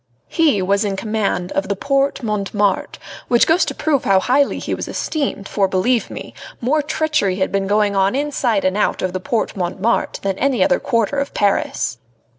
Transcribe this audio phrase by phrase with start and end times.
[0.29, 4.73] He was in command of the Porte Montmartre, which goes to prove how highly he
[4.73, 9.13] was esteemed, for, believe me, more treachery had been going on inside and out of
[9.13, 11.99] the Porte Montmartre than in any other quarter of Paris.